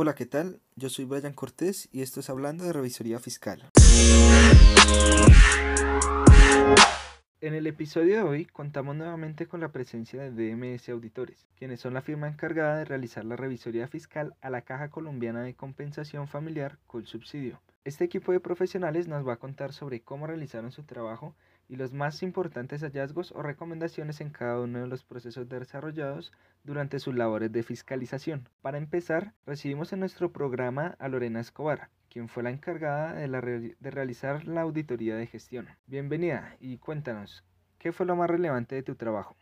[0.00, 0.60] Hola, ¿qué tal?
[0.76, 3.68] Yo soy Brian Cortés y esto es Hablando de Revisoría Fiscal.
[7.40, 11.94] En el episodio de hoy contamos nuevamente con la presencia de DMS Auditores, quienes son
[11.94, 16.78] la firma encargada de realizar la revisoría fiscal a la Caja Colombiana de Compensación Familiar
[16.86, 17.60] con subsidio.
[17.82, 21.34] Este equipo de profesionales nos va a contar sobre cómo realizaron su trabajo
[21.68, 26.32] y los más importantes hallazgos o recomendaciones en cada uno de los procesos desarrollados
[26.64, 28.48] durante sus labores de fiscalización.
[28.62, 34.46] Para empezar, recibimos en nuestro programa a Lorena Escobar, quien fue la encargada de, realizar
[34.46, 35.68] la auditoría de gestión.
[35.86, 37.44] Bienvenida y cuéntanos,
[37.78, 39.36] ¿qué fue lo más relevante de tu trabajo?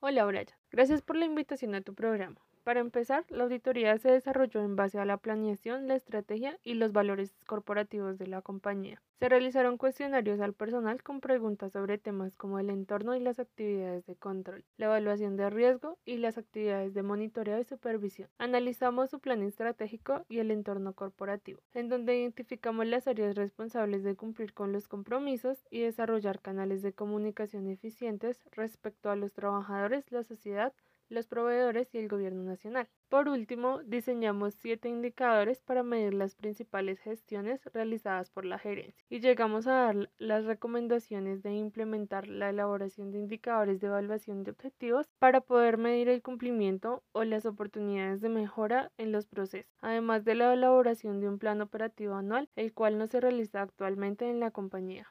[0.00, 2.40] Hola Brian, gracias por la invitación a tu programa.
[2.64, 6.92] Para empezar, la auditoría se desarrolló en base a la planeación, la estrategia y los
[6.92, 9.02] valores corporativos de la compañía.
[9.18, 14.06] Se realizaron cuestionarios al personal con preguntas sobre temas como el entorno y las actividades
[14.06, 18.30] de control, la evaluación de riesgo y las actividades de monitoreo y supervisión.
[18.38, 24.16] Analizamos su plan estratégico y el entorno corporativo, en donde identificamos las áreas responsables de
[24.16, 30.24] cumplir con los compromisos y desarrollar canales de comunicación eficientes respecto a los trabajadores, la
[30.24, 30.72] sociedad,
[31.08, 32.88] los proveedores y el gobierno nacional.
[33.08, 39.20] Por último, diseñamos siete indicadores para medir las principales gestiones realizadas por la gerencia y
[39.20, 45.06] llegamos a dar las recomendaciones de implementar la elaboración de indicadores de evaluación de objetivos
[45.18, 50.34] para poder medir el cumplimiento o las oportunidades de mejora en los procesos, además de
[50.34, 54.50] la elaboración de un plan operativo anual, el cual no se realiza actualmente en la
[54.50, 55.06] compañía.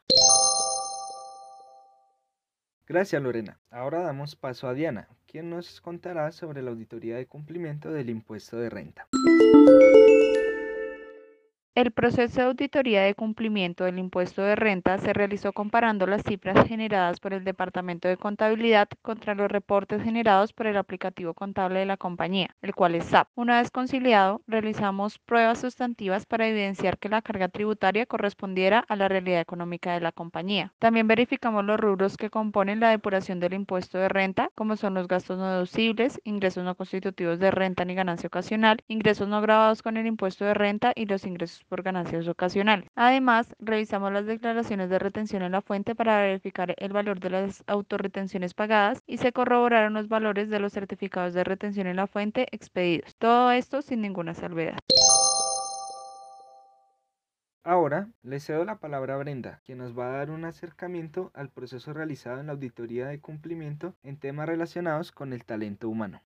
[2.88, 3.60] Gracias Lorena.
[3.72, 8.58] Ahora damos paso a Diana, quien nos contará sobre la auditoría de cumplimiento del impuesto
[8.58, 9.08] de renta.
[11.76, 16.68] El proceso de auditoría de cumplimiento del impuesto de renta se realizó comparando las cifras
[16.68, 21.88] generadas por el Departamento de Contabilidad contra los reportes generados por el aplicativo contable de
[21.88, 23.28] la compañía, el cual es SAP.
[23.34, 29.08] Una vez conciliado, realizamos pruebas sustantivas para evidenciar que la carga tributaria correspondiera a la
[29.08, 30.74] realidad económica de la compañía.
[30.78, 35.08] También verificamos los rubros que componen la depuración del impuesto de renta, como son los
[35.08, 39.98] gastos no deducibles, ingresos no constitutivos de renta ni ganancia ocasional, ingresos no grabados con
[39.98, 42.88] el impuesto de renta y los ingresos por ganancias ocasionales.
[42.96, 47.64] Además, revisamos las declaraciones de retención en la fuente para verificar el valor de las
[47.68, 52.48] autorretenciones pagadas y se corroboraron los valores de los certificados de retención en la fuente
[52.52, 53.16] expedidos.
[53.18, 54.78] Todo esto sin ninguna salvedad.
[57.66, 61.50] Ahora le cedo la palabra a Brenda, quien nos va a dar un acercamiento al
[61.50, 66.22] proceso realizado en la auditoría de cumplimiento en temas relacionados con el talento humano.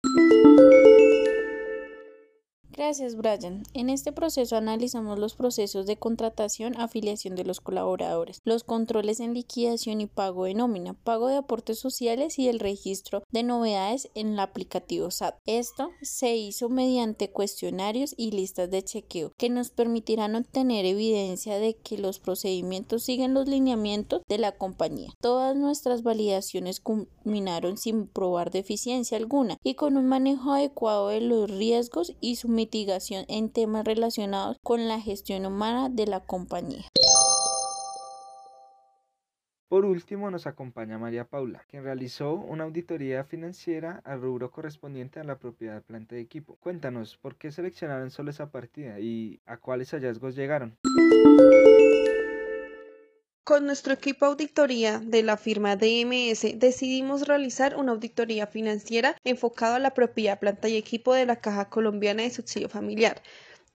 [2.78, 3.64] Gracias, Brian.
[3.74, 9.34] En este proceso analizamos los procesos de contratación, afiliación de los colaboradores, los controles en
[9.34, 14.34] liquidación y pago de nómina, pago de aportes sociales y el registro de novedades en
[14.34, 15.40] el aplicativo SAT.
[15.48, 21.78] Esto se hizo mediante cuestionarios y listas de chequeo que nos permitirán obtener evidencia de
[21.78, 25.10] que los procedimientos siguen los lineamientos de la compañía.
[25.20, 31.50] Todas nuestras validaciones culminaron sin probar deficiencia alguna y con un manejo adecuado de los
[31.50, 32.50] riesgos y su
[33.28, 36.86] en temas relacionados con la gestión humana de la compañía.
[39.70, 45.26] Por último, nos acompaña María Paula, quien realizó una auditoría financiera al rubro correspondiente a
[45.26, 46.56] la propiedad planta de equipo.
[46.62, 50.78] Cuéntanos, ¿por qué seleccionaron solo esa partida y a cuáles hallazgos llegaron?
[53.48, 59.80] Con nuestro equipo auditoría de la firma DMS decidimos realizar una auditoría financiera enfocada a
[59.80, 63.22] la propiedad, planta y equipo de la Caja Colombiana de Subsidio Familiar,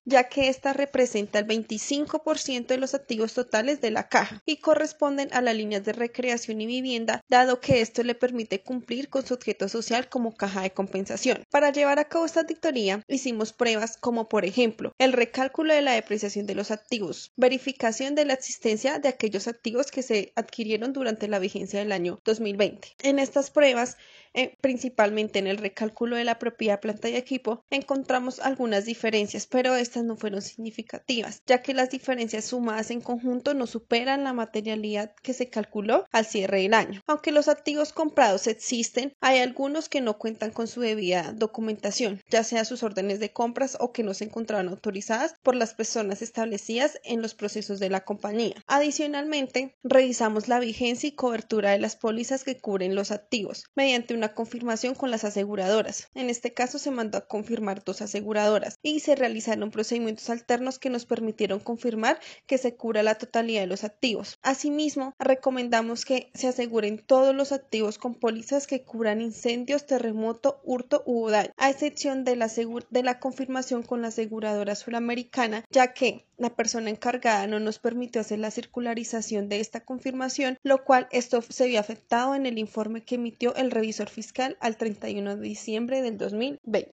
[0.05, 5.29] ya que ésta representa el 25% de los activos totales de la caja y corresponden
[5.33, 9.35] a las líneas de recreación y vivienda, dado que esto le permite cumplir con su
[9.35, 11.45] objeto social como caja de compensación.
[11.51, 15.93] Para llevar a cabo esta auditoría, hicimos pruebas como, por ejemplo, el recálculo de la
[15.93, 21.29] depreciación de los activos, verificación de la existencia de aquellos activos que se adquirieron durante
[21.29, 22.89] la vigencia del año 2020.
[23.03, 23.97] En estas pruebas,
[24.35, 29.77] eh, principalmente en el recálculo de la propiedad, planta y equipo, encontramos algunas diferencias, pero
[29.93, 35.15] estas no fueron significativas, ya que las diferencias sumadas en conjunto no superan la materialidad
[35.23, 37.03] que se calculó al cierre del año.
[37.07, 42.43] Aunque los activos comprados existen, hay algunos que no cuentan con su debida documentación, ya
[42.43, 46.99] sea sus órdenes de compras o que no se encontraban autorizadas por las personas establecidas
[47.05, 48.55] en los procesos de la compañía.
[48.67, 54.33] Adicionalmente, revisamos la vigencia y cobertura de las pólizas que cubren los activos mediante una
[54.33, 56.09] confirmación con las aseguradoras.
[56.15, 60.91] En este caso se mandó a confirmar dos aseguradoras y se realizaron procedimientos alternos que
[60.91, 64.39] nos permitieron confirmar que se cubra la totalidad de los activos.
[64.41, 71.03] Asimismo, recomendamos que se aseguren todos los activos con pólizas que cubran incendios, terremoto, hurto
[71.05, 72.49] u daño, a excepción de la,
[72.91, 78.21] de la confirmación con la aseguradora suramericana, ya que la persona encargada no nos permitió
[78.21, 83.03] hacer la circularización de esta confirmación, lo cual esto se vio afectado en el informe
[83.03, 86.93] que emitió el revisor fiscal al 31 de diciembre del 2020.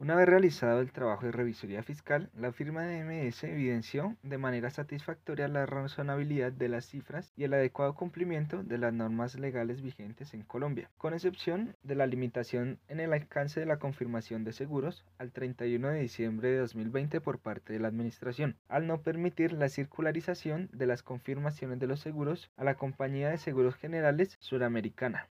[0.00, 4.70] Una vez realizado el trabajo de revisoría fiscal, la firma de MS evidenció de manera
[4.70, 10.34] satisfactoria la razonabilidad de las cifras y el adecuado cumplimiento de las normas legales vigentes
[10.34, 15.04] en Colombia, con excepción de la limitación en el alcance de la confirmación de seguros
[15.18, 19.68] al 31 de diciembre de 2020 por parte de la Administración, al no permitir la
[19.68, 25.28] circularización de las confirmaciones de los seguros a la Compañía de Seguros Generales Suramericana.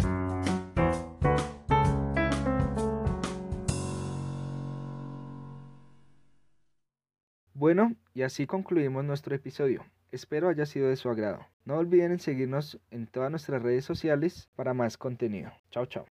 [7.64, 9.86] Bueno, y así concluimos nuestro episodio.
[10.12, 11.48] Espero haya sido de su agrado.
[11.64, 15.50] No olviden seguirnos en todas nuestras redes sociales para más contenido.
[15.72, 16.06] Chao, chao.